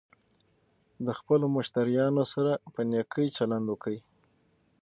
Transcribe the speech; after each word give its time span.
د 1.05 1.07
خپلو 1.19 1.45
مشتریانو 1.57 2.23
سره 2.33 2.51
په 2.73 2.81
نېکۍ 2.91 3.27
چلند 3.37 3.65
وکړئ. 3.69 3.99